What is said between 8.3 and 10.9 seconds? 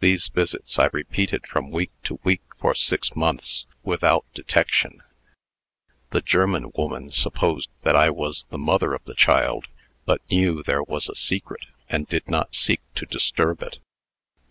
the mother of the child, but knew there